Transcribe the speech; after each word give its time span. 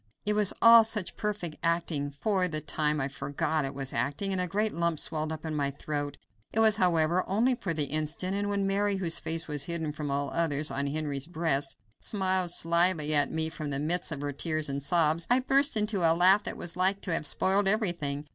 It 0.25 0.33
was 0.33 0.51
all 0.63 0.83
such 0.83 1.15
perfect 1.15 1.57
acting 1.61 2.05
that 2.05 2.15
for 2.15 2.47
the 2.47 2.59
time 2.59 2.99
I 2.99 3.07
forgot 3.07 3.65
it 3.65 3.75
was 3.75 3.93
acting, 3.93 4.31
and 4.31 4.41
a 4.41 4.47
great 4.47 4.73
lump 4.73 4.97
swelled 4.99 5.31
up 5.31 5.45
in 5.45 5.53
my 5.53 5.69
throat. 5.69 6.17
It 6.51 6.59
was, 6.59 6.77
however, 6.77 7.23
only 7.29 7.53
for 7.53 7.71
the 7.71 7.83
instant, 7.85 8.33
and 8.35 8.49
when 8.49 8.65
Mary, 8.65 8.95
whose 8.95 9.19
face 9.19 9.47
was 9.47 9.65
hidden 9.65 9.91
from 9.91 10.09
all 10.09 10.31
the 10.31 10.37
others, 10.37 10.71
on 10.71 10.87
Henry's 10.87 11.27
breast, 11.27 11.75
smiled 11.99 12.49
slyly 12.49 13.13
at 13.13 13.31
me 13.31 13.47
from 13.47 13.69
the 13.69 13.77
midst 13.77 14.11
of 14.11 14.21
her 14.21 14.33
tears 14.33 14.69
and 14.69 14.81
sobs, 14.81 15.27
I 15.29 15.39
burst 15.39 15.77
into 15.77 15.99
a 16.01 16.15
laugh 16.17 16.41
that 16.45 16.57
was 16.57 16.75
like 16.75 17.01
to 17.01 17.13
have 17.13 17.27
spoiled 17.27 17.67
everything. 17.67 18.27